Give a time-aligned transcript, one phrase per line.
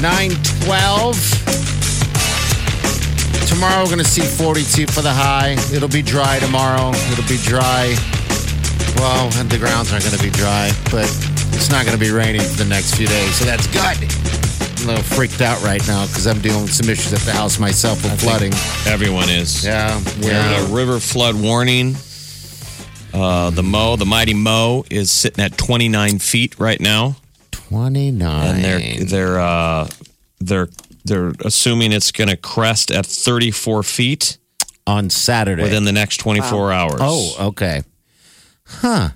[0.00, 1.14] 912.
[3.48, 5.56] Tomorrow we're going to see 42 for the high.
[5.72, 6.90] It'll be dry tomorrow.
[7.12, 7.94] It'll be dry.
[8.96, 11.06] Well, and the grounds aren't going to be dry, but
[11.54, 13.96] it's not going to be raining for the next few days, so that's good.
[14.82, 17.32] I'm a little freaked out right now because I'm dealing with some issues at the
[17.32, 18.52] house myself with flooding.
[18.86, 19.64] Everyone is.
[19.64, 21.96] Yeah, We're in a river flood warning.
[23.12, 27.16] Uh, the Mo, the mighty Mo, is sitting at 29 feet right now,
[27.74, 28.46] 29.
[28.46, 29.88] and they're they're uh,
[30.40, 30.68] they're
[31.04, 34.38] they're assuming it's going to crest at 34 feet
[34.86, 35.62] on Saturday.
[35.62, 37.00] within the next 24 hours.
[37.00, 37.82] Oh, okay.
[38.66, 39.10] Huh.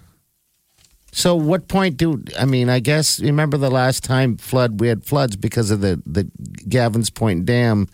[1.12, 5.04] So what point do I mean, I guess remember the last time flood we had
[5.04, 6.30] floods because of the the
[6.68, 7.88] Gavin's Point Dam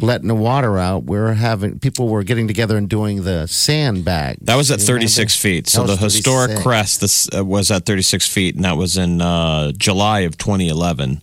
[0.00, 1.04] letting the water out.
[1.04, 4.38] We were having people were getting together and doing the sandbag.
[4.42, 5.66] That was at 36 feet.
[5.68, 6.62] So the historic 36.
[6.62, 11.22] crest this uh, was at 36 feet, and that was in uh, July of 2011.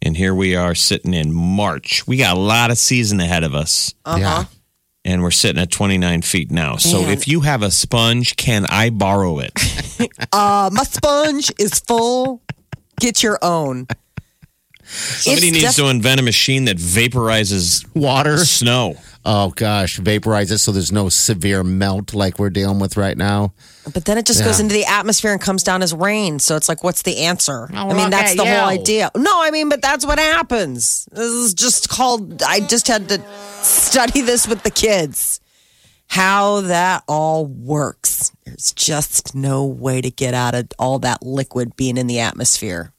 [0.00, 2.06] And here we are sitting in March.
[2.06, 3.94] We got a lot of season ahead of us.
[4.04, 4.44] Uh Yeah.
[5.04, 6.76] and we're sitting at 29 feet now.
[6.76, 7.10] So Man.
[7.10, 9.52] if you have a sponge, can I borrow it?
[10.32, 12.40] Uh, my sponge is full.
[13.00, 13.88] Get your own.
[14.90, 18.38] Somebody It's needs def- to invent a machine that vaporizes Water.
[18.44, 18.96] snow.
[19.24, 23.52] Oh gosh, vaporize it so there's no severe melt like we're dealing with right now.
[23.92, 24.64] But then it just goes Yeah.
[24.64, 26.38] into the atmosphere and comes down as rain.
[26.38, 27.68] So it's like, what's the answer?
[27.74, 29.10] I mean, that's at the whole idea.
[29.14, 31.06] No, I mean, but that's what happens.
[31.12, 33.20] This is just called, I just had to
[33.60, 35.40] study this with the kids.
[36.06, 38.32] How that all works.
[38.46, 42.94] There's just no way to get out of all that liquid being in the atmosphere.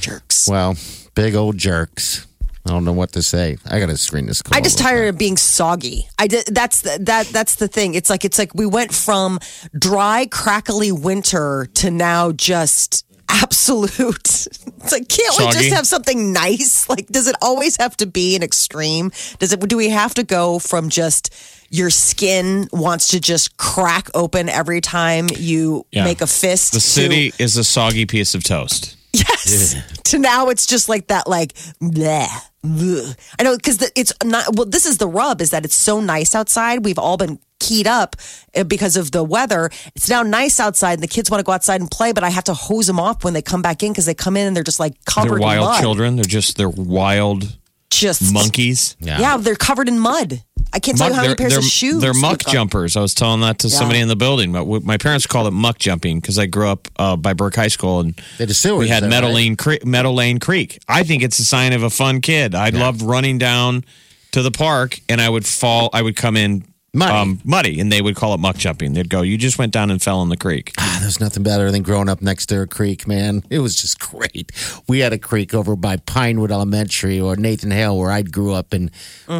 [0.00, 0.48] Jerks.
[0.48, 0.76] Well,
[1.14, 2.26] big old jerks.
[2.66, 3.56] I don't know what to say.
[3.64, 4.42] I got to screen this.
[4.42, 6.08] Call I just tired of being soggy.
[6.18, 7.94] I did, that's the, that that's the thing.
[7.94, 9.38] It's like it's like we went from
[9.78, 14.46] dry, crackly winter to now just absolute.
[14.82, 16.88] It's like can't we just have something nice?
[16.88, 19.10] Like, does it always have to be an extreme?
[19.38, 19.60] Does it?
[19.60, 21.34] Do we have to go from just
[21.70, 26.04] your skin wants to just crack open every time you Yeah.
[26.04, 26.72] make a fist?
[26.72, 28.96] The to- city is a soggy piece of toast.
[29.12, 29.74] Yes.
[30.04, 32.26] To now it's just like that, like, bleh.
[32.64, 33.16] bleh.
[33.38, 36.34] I know because it's not, well, this is the rub is that it's so nice
[36.34, 36.84] outside.
[36.84, 38.16] We've all been keyed up
[38.56, 39.70] uh, because of the weather.
[39.94, 42.30] It's now nice outside and the kids want to go outside and play, but I
[42.30, 44.56] have to hose them off when they come back in because they come in and
[44.56, 45.80] they're just like covered They're in wild mud.
[45.80, 46.16] children.
[46.16, 47.56] They're just they're wild
[47.90, 48.96] Just monkeys.
[49.00, 49.36] Yeah.
[49.38, 50.42] they're covered in mud.
[50.72, 52.00] I can't tell you how many pairs of shoes.
[52.00, 52.96] they're muck jumpers.
[52.96, 54.52] I was telling that to somebody in the building.
[54.52, 57.68] But my parents called it muck jumping because I grew up uh, by Burke High
[57.68, 59.34] School and They sewers we had there, Meadow right?
[59.34, 59.84] Lane Creek.
[59.84, 60.78] Meadow Lane Creek.
[60.88, 62.54] I think it's a sign of a fun kid.
[62.54, 63.84] I loved running down
[64.32, 65.90] to the park and I would fall.
[65.92, 67.12] I would come in Muddy.
[67.12, 68.94] um, muddy, and they would call it muck jumping.
[68.94, 71.70] They'd go, "You just went down and fell in the creek." Ah, There's nothing better
[71.70, 73.44] than growing up next to a creek, man.
[73.50, 74.50] It was just great.
[74.88, 78.72] We had a creek over by Pinewood Elementary or Nathan Hale, where I grew up,
[78.72, 78.90] and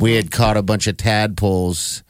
[0.01, 2.03] we had caught a bunch of tadpoles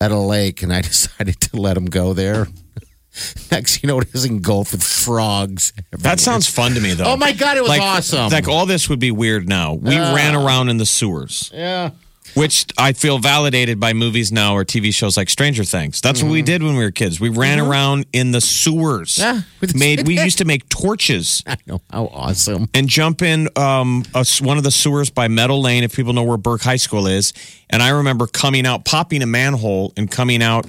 [0.00, 2.48] at a lake, and I decided to let them go there.
[3.50, 5.72] Next, you know, it is engulfed with frogs.
[5.90, 7.04] That sounds fun to me, though.
[7.12, 8.30] Oh my God, it was like, awesome.
[8.30, 9.74] Like all this would be weird now.
[9.74, 11.50] We ran around in the sewers.
[11.54, 11.90] Yeah.
[12.34, 16.00] Which I feel validated by movies now or TV shows like Stranger Things.
[16.00, 17.20] That's what we did when we were kids.
[17.20, 19.16] We ran around in the sewers.
[19.16, 19.36] Mm-hmm.
[19.36, 22.68] Yeah, with made we used to make torches I know how awesome.
[22.74, 25.84] and jump in um, a s one of the sewers by Meadow Lane.
[25.84, 27.32] If people know where Burke High School is,
[27.70, 30.66] and I remember coming out, popping a manhole, and coming out.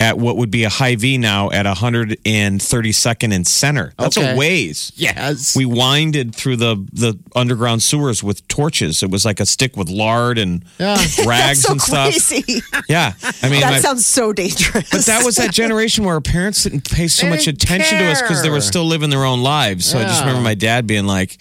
[0.00, 3.92] At what would be a Hy-Vee now at 132nd and Center.
[3.98, 4.32] That's Okay.
[4.32, 4.92] a ways.
[4.96, 5.54] Yes.
[5.54, 9.02] We winded through the the underground sewers with torches.
[9.02, 10.94] It was like a stick with lard and Yeah.
[11.26, 12.08] rags That's so and stuff.
[12.10, 12.62] crazy.
[12.88, 13.12] Yeah,
[13.42, 14.88] I mean, that my- sounds so dangerous.
[14.90, 17.98] but that was that generation where our parents didn't pay so They much didn't attention
[17.98, 19.84] to us because they were still living their own lives.
[19.84, 21.36] So I just remember my dad being like,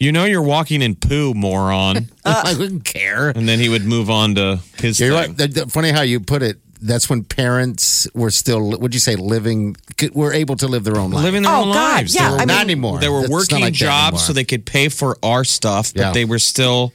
[0.00, 2.10] You know you're walking in poo, moron.
[2.24, 2.42] Uh.
[2.46, 3.30] I wouldn't care.
[3.30, 5.28] and then he would move on to his You're thing.
[5.30, 5.36] right.
[5.36, 6.58] The- the- Funny how you put it.
[6.82, 10.98] That's when parents were still, would you say, living, could- were able to live their
[10.98, 11.24] own life.
[11.24, 12.14] Living their Oh, own God, lives.
[12.14, 12.98] yeah, They were, I mean- Not anymore.
[12.98, 16.12] they were It's working like jobs so they could pay for our stuff, but Yeah.
[16.12, 16.92] they were still,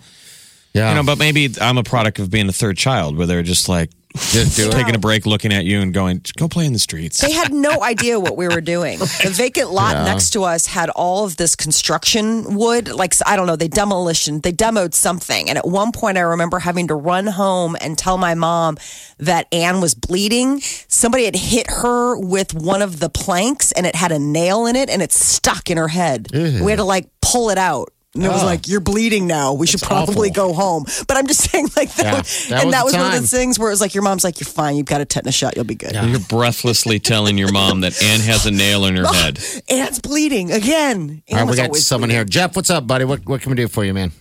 [0.74, 0.90] yeah.
[0.90, 3.70] you know, but maybe I'm a product of being a third child where they're just
[3.70, 4.72] like Just do it.
[4.72, 7.22] taking a break, looking at you and going, go play in the streets.
[7.22, 9.00] They had no idea what we were doing.
[9.00, 12.90] The vacant lot next to us had all of this construction wood.
[12.90, 15.50] Like, I don't know, they demolition, they demoed something.
[15.50, 18.78] And at one point, I remember having to run home and tell my mom
[19.18, 20.60] that Anne was bleeding.
[20.88, 24.76] Somebody had hit her with one of the planks and it had a nail in
[24.76, 26.28] it and it stuck in her head.
[26.34, 27.90] We had to like pull it out.
[28.18, 29.54] And it was like, you're bleeding now.
[29.54, 30.50] We should probably awful.
[30.50, 30.86] go home.
[31.08, 32.06] But I'm just saying, like, that,
[32.50, 33.22] Yeah, that and was that the was one of time.
[33.22, 34.76] those things where it was like, your mom's like, you're fine.
[34.76, 35.56] You've got a tetanus shot.
[35.56, 35.94] You'll be good.
[35.94, 39.40] You're breathlessly telling your mom that Anne has a nail in her head.
[39.70, 41.24] Anne's bleeding again.
[41.32, 42.18] All right, we got someone bleeding.
[42.18, 42.26] here.
[42.26, 43.06] Jeff, what's up, buddy?
[43.06, 44.12] What, what can we do for you, man?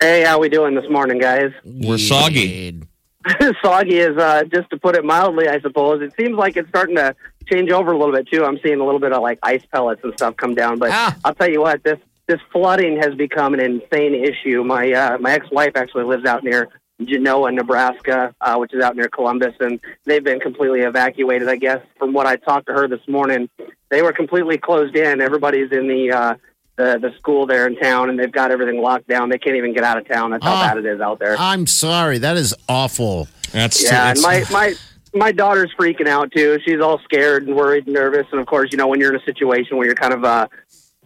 [0.00, 1.50] Hey, how we doing this morning, guys?
[1.64, 2.82] We're soggy.
[3.62, 6.00] Soggy is uh, just to put it mildly, I suppose.
[6.02, 7.14] It seems like it's starting to
[7.46, 8.44] change over a little bit too.
[8.44, 10.78] I'm seeing a little bit of like ice pellets and stuff come down.
[10.78, 11.16] But Ah.
[11.24, 14.62] I'll tell you what, this this flooding has become an insane issue.
[14.62, 16.68] My uh, my ex wife actually lives out near
[17.02, 21.48] Genoa, Nebraska, uh, which is out near Columbus, and they've been completely evacuated.
[21.48, 23.48] I guess from what I talked to her this morning,
[23.88, 25.20] they were completely closed in.
[25.20, 26.34] Everybody's in the uh,
[26.76, 29.30] the, the school there in town, and they've got everything locked down.
[29.30, 30.30] They can't even get out of town.
[30.30, 30.68] That's how Ah.
[30.68, 31.34] bad it is out there.
[31.38, 32.18] I'm sorry.
[32.18, 33.26] That is awful.
[33.52, 34.74] That's Yeah, and it's- my my
[35.14, 36.58] my daughter's freaking out too.
[36.66, 38.26] She's all scared and worried and nervous.
[38.32, 40.46] And of course, you know, when you're in a situation where you're kind of uh,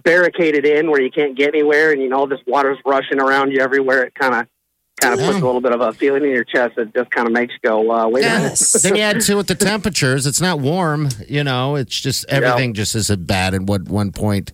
[0.03, 3.61] barricaded in, where you can't get anywhere, and you know this water's rushing around you
[3.61, 4.47] everywhere, it kind of
[5.01, 7.27] kind of puts a little bit of a feeling in your chest that just kind
[7.27, 8.43] of makes you go, uh, wait a minute.
[8.43, 8.83] Yes.
[8.83, 10.27] then you add to it the temperatures.
[10.27, 11.09] It's not warm.
[11.29, 14.53] You know, it's just everything just is bad at what one point.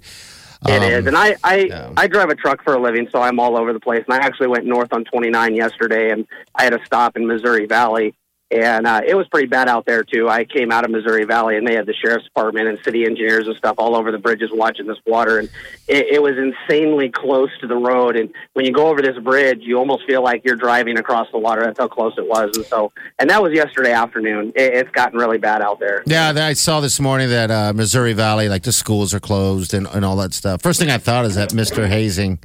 [0.67, 1.93] It is, and I I, yeah.
[1.97, 4.03] I drive a truck for a living, so I'm all over the place.
[4.09, 7.67] And I actually went north on 29 yesterday, and I had a stop in Missouri
[7.67, 8.15] Valley,
[8.51, 10.29] and uh, it was pretty bad out there too.
[10.29, 13.47] I came out of Missouri Valley, and they had the sheriff's department and city engineers
[13.47, 15.51] and stuff all over the bridges watching this water, and
[15.87, 18.17] it, it was insanely close to the road.
[18.17, 21.39] And when you go over this bridge, you almost feel like you're driving across the
[21.39, 21.63] water.
[21.63, 22.57] That's how close it was.
[22.57, 24.53] And so, and that was yesterday afternoon.
[24.57, 26.03] It, it's gotten really bad out there.
[26.07, 29.87] Yeah, I saw this morning that uh, Missouri Valley, like the schools are closed and,
[29.89, 30.63] and all that stuff.
[30.63, 31.87] First thing I thought is that Mr.
[31.87, 32.39] Hazing,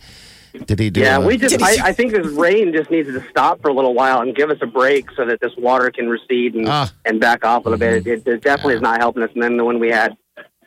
[0.66, 1.02] did he do?
[1.02, 1.62] Yeah, a- we just.
[1.62, 4.50] I, I think this rain just needs to stop for a little while and give
[4.50, 6.92] us a break so that this water can recede and, Ah.
[7.06, 8.06] and back off a little bit.
[8.08, 9.30] It, it definitely is not helping us.
[9.34, 10.16] And then when we had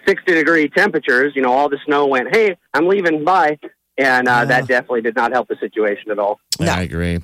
[0.07, 2.35] sixty degree temperatures, you know, all the snow went.
[2.35, 3.25] Hey, I'm leaving.
[3.25, 3.59] Bye.
[3.99, 6.39] And uh, that definitely did not help the situation at all.
[6.61, 7.19] Yeah, I agree.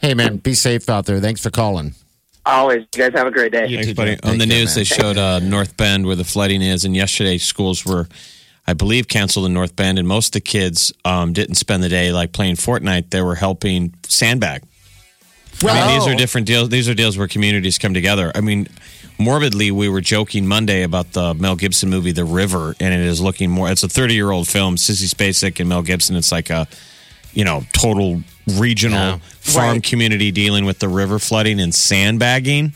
[0.00, 1.18] Hey, man, be safe out there.
[1.18, 1.94] Thanks for calling.
[2.44, 3.66] Always, you guys have a great day.
[3.68, 4.16] You Thanks, buddy.
[4.16, 4.24] Jeff.
[4.26, 4.80] On the news, man.
[4.80, 8.06] they showed uh, North Bend where the flooding is, and yesterday schools were,
[8.66, 11.88] I believe, canceled in North Bend, and most of the kids um, didn't spend the
[11.88, 13.10] day like playing Fortnite.
[13.10, 14.62] They were helping sandbag.
[15.62, 16.68] I mean, these are different deals.
[16.70, 18.32] These are deals where communities come together.
[18.34, 18.68] I mean,
[19.18, 23.20] morbidly, we were joking Monday about the Mel Gibson movie, The River, and it is
[23.20, 23.70] looking more.
[23.70, 24.76] It's a 30 year old film.
[24.76, 26.16] Sissy Spacek and Mel Gibson.
[26.16, 26.66] It's like a,
[27.34, 29.18] you know, total regional Yeah.
[29.40, 29.82] farm Right.
[29.82, 32.72] community dealing with the river flooding and sandbagging,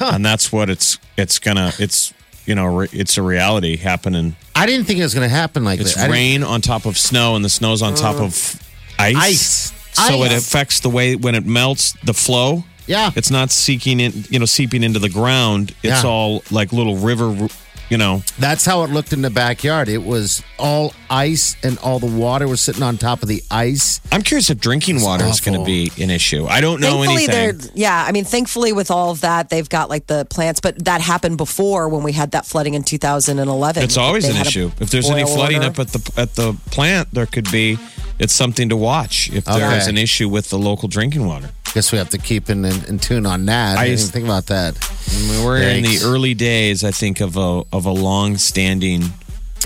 [0.00, 2.14] and that's what it's it's gonna it's
[2.46, 4.36] you know it's a reality happening.
[4.54, 6.00] I didn't think it was going to happen like It's that.
[6.00, 8.62] I didn't- rain on top of snow, and the snow's on top of
[8.98, 9.16] ice.
[9.16, 9.72] Ice.
[9.92, 12.64] So it affects the way when it melts the flow.
[12.86, 13.10] Yeah.
[13.14, 15.70] It's not seeking in, you know, seeping into the ground.
[15.82, 16.08] It's Yeah.
[16.10, 17.48] all like little river,
[17.92, 18.22] you know.
[18.38, 19.90] That's how it looked in the backyard.
[19.90, 24.00] It was all ice, and all the water was sitting on top of the ice.
[24.10, 26.46] I'm curious if drinking water is going to be an issue.
[26.46, 27.70] I don't know Thankfully, anything.
[27.74, 28.02] yeah.
[28.08, 30.60] I mean, thankfully, with all of that, they've got like the plants.
[30.60, 33.82] But that happened before when we had that flooding in 2011.
[33.82, 34.70] It's always They an issue.
[34.80, 35.68] If there's any flooding order.
[35.68, 37.78] up at the at the plant, there could be.
[38.18, 39.78] It's something to watch if there Okay.
[39.78, 41.50] is an issue with the local drinking water.
[41.74, 43.78] Guess we have to keep in, in, in tune on that.
[43.78, 44.76] I, I didn't even think about that.
[45.10, 49.04] I mean, we're in the early days, I think, of a of a long standing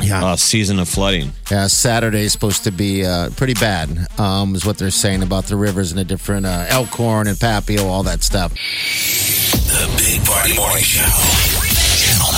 [0.00, 0.24] Yeah.
[0.24, 1.32] uh, season of flooding.
[1.50, 3.88] Yeah, Saturday is supposed to be uh, pretty bad,
[4.20, 7.84] um, is what they're saying about the rivers and the different uh, Elkhorn and Papio,
[7.86, 8.52] all that stuff.
[8.52, 11.02] The Big Party Morning Show.
[11.02, 12.28] Channel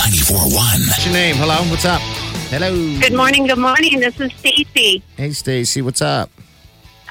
[0.49, 0.87] 94.1.
[0.87, 1.35] What's your name?
[1.35, 2.01] Hello, what's up?
[2.49, 2.71] Hello.
[2.99, 3.45] Good morning.
[3.45, 3.99] Good morning.
[3.99, 5.03] This is Stacy.
[5.15, 6.31] Hey, Stacy, what's up?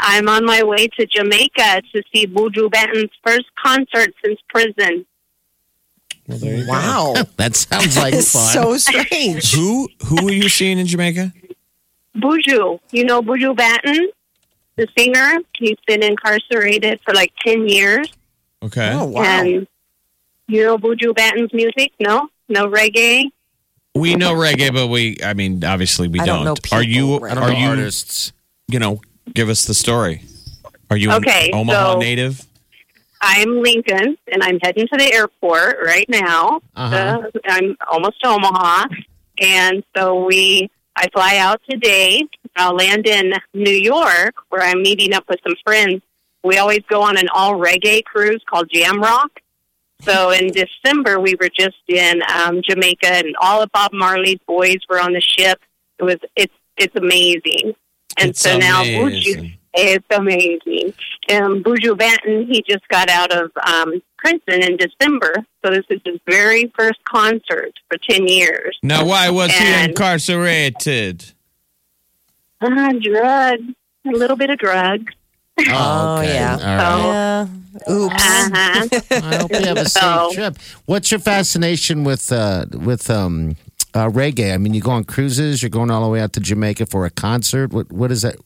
[0.00, 5.04] I'm on my way to Jamaica to see Buju Banton's first concert since prison.
[6.28, 8.52] wow, That sounds like it's fun.
[8.52, 9.52] so strange.
[9.54, 11.32] Who who are you seeing in Jamaica?
[12.16, 14.06] Buju, you know Buju Banton,
[14.76, 15.38] the singer.
[15.56, 18.12] He's been incarcerated for like ten years,
[18.62, 18.90] Okay.
[18.92, 19.22] Oh wow.
[19.22, 19.66] and
[20.48, 21.92] you know Buju Banton's music.
[22.00, 23.24] No, no reggae.
[23.94, 27.24] We know reggae, but we I mean obviously we I don't know Are you people,
[27.24, 28.32] I don't are you artists.
[28.68, 29.00] you know
[29.35, 30.23] give us the story.
[30.90, 32.44] Are you Okay, an Omaha so- native?
[33.20, 36.61] I'm Lincoln, and I'm heading to the airport right now.
[36.76, 36.94] Uh-huh.
[37.35, 38.87] Uh, I'm almost to Omaha,
[39.40, 40.70] and so we.
[40.94, 42.25] I fly out today.
[42.56, 46.02] I'll land in New York, where I'm meeting up with some friends.
[46.42, 49.30] We always go on an all reggae cruise called Jam Rock.
[50.02, 54.78] So in December, we were just in um, Jamaica, and all of Bob Marley's boys
[54.88, 55.61] were on the ship.
[55.99, 57.75] It was it's it's amazing.
[58.18, 59.44] And It's so now amazing.
[59.44, 60.94] Buju, it's amazing.
[61.30, 65.34] Um, Buju Banton, he just got out of um, prison in December,
[65.64, 68.76] so this is his very first concert for ten years.
[68.82, 71.32] Now, why was he incarcerated?
[72.60, 73.62] Uh, drugs,
[74.06, 75.12] a little bit of drugs.
[75.68, 76.34] Oh, okay.
[76.34, 76.52] yeah.
[76.52, 77.48] All right.
[77.88, 77.92] Yeah.
[77.92, 78.14] Oops.
[78.14, 78.88] Uh-huh.
[79.32, 80.56] I hope you have a safe So- trip.
[80.87, 83.56] What's your fascination with uh, with um,
[83.95, 84.52] uh, reggae?
[84.54, 85.62] I mean, you go on cruises.
[85.62, 87.73] You're going all the way out to Jamaica for a concert.
[87.73, 88.37] What what is that?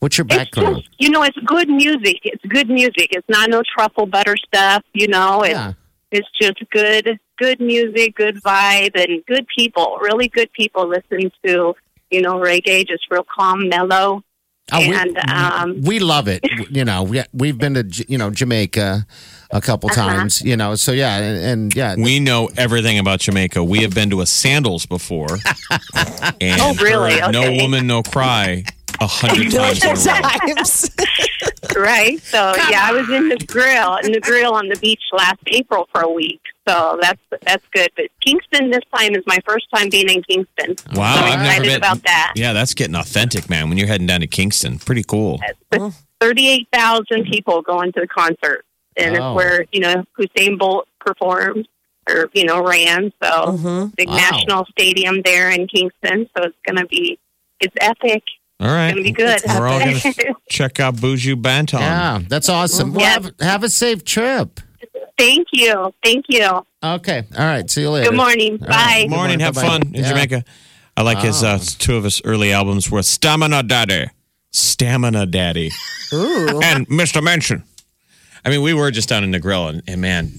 [0.00, 0.76] What's your background?
[0.76, 2.20] just, you know, it's good music.
[2.24, 3.08] It's good music.
[3.12, 4.82] It's not no truffle butter stuff.
[4.92, 5.72] You know, it's Yeah.
[6.10, 9.98] it's just good, good music, good vibe, and good people.
[10.02, 11.74] Really good people listen to
[12.10, 14.22] you know reggae, just real calm, mellow.
[14.72, 16.42] Oh, we- and um, we love it.
[16.70, 19.06] You know, we, we've been to you know Jamaica
[19.54, 20.02] a couple Uh-huh.
[20.02, 20.42] times.
[20.42, 23.64] You know, so yeah, and, and yeah, We know everything about Jamaica.
[23.64, 25.28] We have been to a sandals before.
[26.40, 27.18] and Oh, really?
[27.20, 28.64] heard No woman, no cry
[29.00, 29.96] a hundred times in.
[29.96, 30.90] Times.
[31.76, 32.20] right.
[32.22, 35.88] So yeah, I was in the grill in the grill on the beach last April
[35.92, 36.40] for a week.
[36.68, 37.90] So that's that's good.
[37.96, 40.76] But Kingston this time is my first time being in Kingston.
[40.94, 41.76] Wow, I'm I've never excited been.
[41.76, 42.32] about that.
[42.36, 43.68] Yeah, that's getting authentic, man.
[43.68, 45.40] When you're heading down to Kingston, pretty cool.
[46.20, 48.64] Thirty-eight thousand people going to the concert,
[48.96, 49.30] and Oh.
[49.32, 51.66] it's where you know Usain Bolt performed
[52.08, 53.12] or you know ran.
[53.22, 54.16] So big Wow.
[54.16, 56.28] national stadium there in Kingston.
[56.36, 57.18] So it's going to be
[57.60, 58.22] it's epic.
[58.60, 59.40] All right, It's going to be good.
[59.48, 59.98] We're all gonna
[60.48, 61.80] check out Buju Banton.
[61.80, 62.92] yeah, that's awesome.
[62.94, 63.10] Well, Yeah.
[63.14, 64.60] have, have a safe trip.
[65.18, 65.92] Thank you.
[66.04, 66.46] Thank you.
[66.82, 67.68] Okay, all right.
[67.70, 68.10] See you later.
[68.10, 68.58] Good morning.
[68.62, 68.74] All Bye.
[68.74, 69.06] right.
[69.08, 69.40] Good morning.
[69.40, 69.68] Have Bye-bye.
[69.68, 70.08] fun in Yeah.
[70.08, 70.44] Jamaica.
[70.96, 74.06] I like his uh, two of his early albums were Stamina Daddy,
[74.52, 75.70] Stamina Daddy,
[76.12, 77.22] and Mr.
[77.22, 77.64] Mention.
[78.44, 80.32] I mean, we were just down in the grill, and, and man,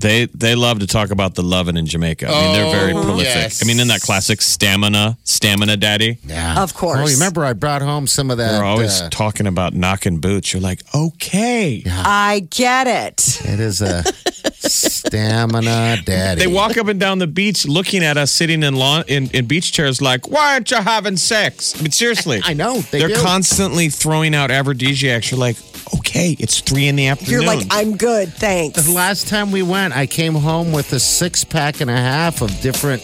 [0.00, 2.26] they they love to talk about the loving in Jamaica.
[2.28, 3.34] I mean, they're very Oh, prolific.
[3.34, 3.62] yes.
[3.62, 6.98] I mean, in that classic Stamina, Stamina Daddy, Yeah, Of course.
[7.00, 8.52] Oh, you remember I brought home some of that.
[8.52, 10.52] they're always uh, talking about knocking boots.
[10.52, 11.82] You're like, okay.
[11.86, 13.40] I get it.
[13.46, 14.02] it is a
[14.68, 16.40] stamina daddy.
[16.40, 19.46] They walk up and down the beach looking at us sitting in lawn in, in
[19.46, 21.78] beach chairs like, why aren't you having sex?
[21.78, 22.40] I mean, seriously.
[22.44, 23.20] I know they They're do.
[23.22, 25.30] constantly throwing out aphrodisiacs.
[25.30, 25.56] You're like,
[25.94, 27.32] okay, it's three in the afternoon.
[27.32, 28.32] You're like, I'm good.
[28.32, 28.84] Thanks.
[28.84, 32.42] The last time we went, I came home with a six pack and a half
[32.42, 33.02] of different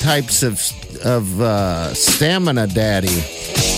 [0.00, 0.58] types of
[1.04, 3.22] of uh, stamina daddy.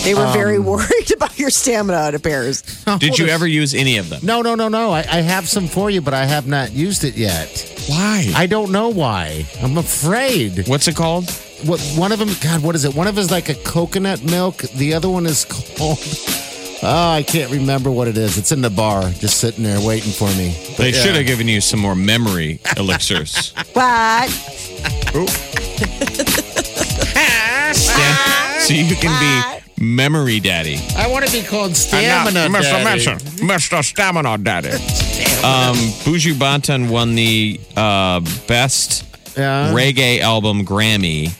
[0.05, 2.63] They were very Um, worried about your stamina, it appears.
[2.99, 4.21] Did you ever use any of them?
[4.25, 4.91] No, no, no, no.
[4.91, 7.69] I, I have some for you, but I have not used it yet.
[7.89, 8.31] Why?
[8.35, 9.47] I don't know why.
[9.63, 10.67] I'm afraid.
[10.69, 11.31] What's it called?
[11.65, 12.31] What one of them?
[12.43, 12.95] God, what is it?
[12.95, 14.59] One of them is like a coconut milk.
[14.59, 15.45] The other one is
[15.79, 15.99] called.
[16.85, 18.37] Oh, I can't remember what it is.
[18.39, 20.57] It's in the bar, just sitting there waiting for me.
[20.71, 21.01] But They yeah.
[21.01, 23.53] should have given you some more memory elixirs.
[23.73, 24.29] What?
[28.67, 30.79] Stam- so you can be memory daddy.
[30.97, 32.63] I want to be called stamina Mr.
[32.63, 33.01] daddy.
[33.45, 33.83] Mr.
[33.85, 34.69] Stamina Daddy.
[35.45, 39.05] Um, Buju Banton won the uh, best
[39.37, 39.73] Yeah.
[39.73, 41.33] reggae album Grammy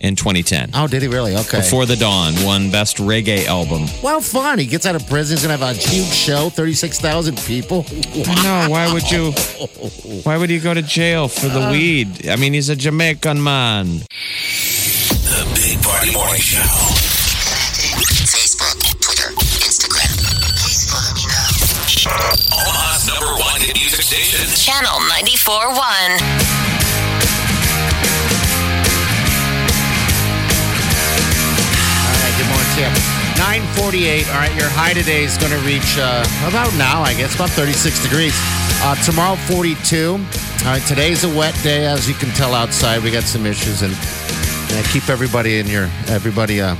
[0.00, 0.70] in 2010.
[0.74, 1.36] Oh, did he really?
[1.36, 1.58] Okay.
[1.58, 3.86] Before the Dawn won best reggae album.
[4.02, 4.58] Well, fun.
[4.58, 5.36] He gets out of prison.
[5.36, 6.50] He's gonna have a huge show.
[6.50, 7.86] Thirty-six thousand people.
[8.42, 9.30] No, why would you?
[10.24, 12.28] Why would he go to jail for the weed?
[12.28, 14.00] I mean, he's a Jamaican man.
[15.24, 15.63] The Big
[15.94, 16.58] Party Morning Show.
[18.26, 19.30] Facebook, Twitter,
[19.62, 20.10] Instagram.
[20.58, 21.46] Please follow me now.
[22.50, 24.42] Omaha's number one hit music station.
[24.58, 26.74] Channel 94.1.
[32.02, 32.34] All right.
[32.36, 32.92] Good morning, Tim.
[33.38, 34.26] Nine forty-eight.
[34.28, 34.54] All right.
[34.58, 38.34] Your high today is going to reach uh, about now, I guess, about thirty-six degrees.
[38.82, 40.18] Uh, tomorrow, forty-two.
[40.18, 40.82] All right.
[40.88, 43.02] Today's a wet day, as you can tell outside.
[43.02, 43.94] We got some issues, and
[44.74, 46.76] uh, keep everybody in your everybody uh,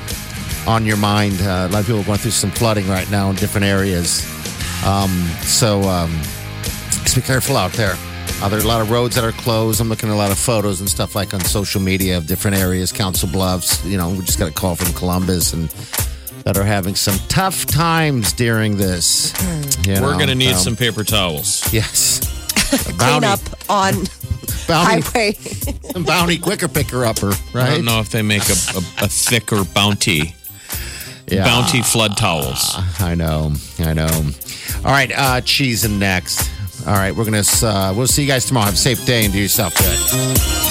[0.67, 1.41] on your mind.
[1.41, 4.25] Uh, a lot of people are going through some flooding right now in different areas.
[4.85, 5.11] Um,
[5.43, 6.11] so um,
[7.03, 7.95] just be careful out there.
[8.43, 9.81] Uh, there are a lot of roads that are closed.
[9.81, 12.57] I'm looking at a lot of photos and stuff like on social media of different
[12.57, 13.85] areas, Council Bluffs.
[13.85, 15.69] You know, we just got a call from Columbus and
[16.45, 19.33] that are having some tough times during this.
[19.87, 21.73] You We're know, going to need um, some paper towels.
[21.73, 22.21] Yes.
[22.99, 23.95] Clean up on
[24.67, 25.37] bounty, highway.
[26.05, 27.55] bounty quicker picker upper, right?
[27.55, 27.71] I right?
[27.77, 30.35] don't know if they make a, a, a thicker bounty.
[31.27, 31.45] Yeah.
[31.45, 32.75] Bounty flood towels.
[33.01, 34.31] I know, I know.
[34.85, 36.51] All right, uh, cheese and next.
[36.87, 37.43] All right, we're gonna.
[37.63, 38.67] Uh, we'll see you guys tomorrow.
[38.67, 40.65] Have a safe day and do yourself good.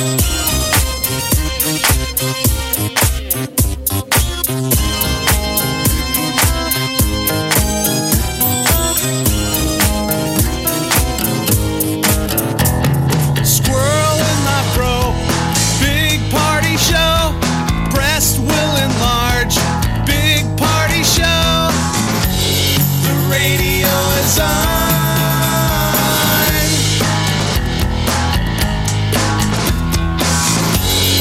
[0.00, 0.19] Squirrel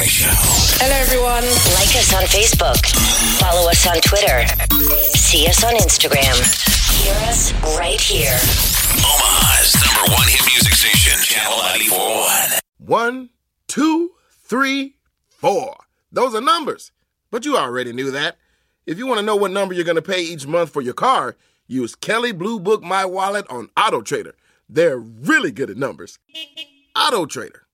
[0.00, 0.32] Morning Show.
[0.80, 1.44] Hello, everyone.
[1.76, 2.80] Like us on Facebook.
[3.38, 4.46] Follow us on Twitter.
[5.12, 6.40] See us on Instagram.
[7.04, 8.32] Hear us right here.
[8.96, 12.60] Omaha's number one hit music station, Channel 941.
[12.78, 13.28] One,
[13.68, 14.94] two, three,
[15.28, 15.76] four.
[16.10, 16.92] Those are numbers.
[17.30, 18.38] But you already knew that.
[18.86, 20.94] If you want to know what number you're going to pay each month for your
[20.94, 24.34] car, use Kelley Blue Book My Wallet on Auto Trader.
[24.66, 26.18] They're really good at numbers.
[26.96, 27.66] Auto Trader.